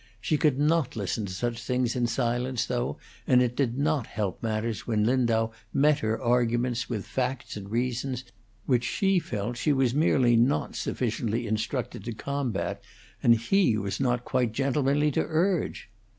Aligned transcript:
She 0.19 0.35
could 0.35 0.57
not 0.57 0.95
listen 0.95 1.27
to 1.27 1.31
such 1.31 1.61
things 1.61 1.95
in 1.95 2.07
silence, 2.07 2.65
though, 2.65 2.97
and 3.27 3.39
it 3.39 3.55
did 3.55 3.77
not 3.77 4.07
help 4.07 4.41
matters 4.41 4.87
when 4.87 5.05
Lindau 5.05 5.51
met 5.75 5.99
her 5.99 6.19
arguments 6.19 6.89
with 6.89 7.05
facts 7.05 7.55
and 7.55 7.69
reasons 7.69 8.23
which 8.65 8.83
she 8.83 9.19
felt 9.19 9.57
she 9.57 9.71
was 9.73 9.93
merely 9.93 10.35
not 10.35 10.75
sufficiently 10.75 11.45
instructed 11.45 12.03
to 12.05 12.13
combat, 12.13 12.81
and 13.21 13.35
he 13.35 13.77
was 13.77 13.99
not 13.99 14.25
quite 14.25 14.53
gentlemanly 14.53 15.11
to 15.11 15.23
urge. 15.23 15.87